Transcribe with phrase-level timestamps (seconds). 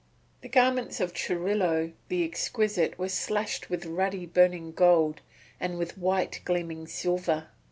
[0.41, 5.21] The garments of Churilo the Exquisite were slashed with ruddy burning gold
[5.59, 7.49] and with white gleaming silver.